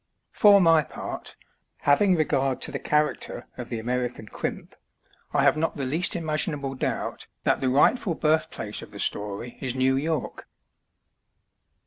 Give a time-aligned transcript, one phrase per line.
[0.31, 1.35] For my part,
[1.81, 4.73] having regard to the character of the American crimp,
[5.31, 9.75] I have not the least imaginable doubt that the rightful birthplace of the story is
[9.75, 10.47] New York.